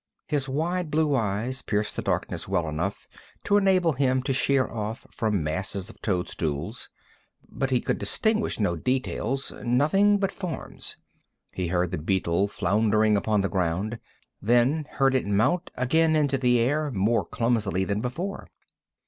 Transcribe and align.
His 0.25 0.49
wide 0.49 0.89
blue 0.89 1.13
eyes 1.13 1.61
pierced 1.61 1.95
the 1.95 2.01
darkness 2.01 2.47
well 2.47 2.67
enough 2.67 3.07
to 3.43 3.55
enable 3.55 3.91
him 3.91 4.23
to 4.23 4.33
sheer 4.33 4.65
off 4.65 5.05
from 5.11 5.43
masses 5.43 5.91
of 5.91 6.01
toadstools, 6.01 6.89
but 7.47 7.69
he 7.69 7.79
could 7.79 7.99
distinguish 7.99 8.59
no 8.59 8.75
details 8.75 9.51
nothing 9.63 10.17
but 10.17 10.31
forms. 10.31 10.97
He 11.53 11.67
heard 11.67 11.91
the 11.91 11.99
beetle 11.99 12.47
floundering 12.47 13.15
upon 13.15 13.41
the 13.41 13.47
ground; 13.49 13.99
then 14.41 14.87
heard 14.93 15.13
it 15.13 15.27
mount 15.27 15.69
again 15.75 16.15
into 16.15 16.39
the 16.39 16.59
air, 16.59 16.89
more 16.89 17.23
clumsily 17.23 17.83
than 17.83 18.01
before. 18.01 18.47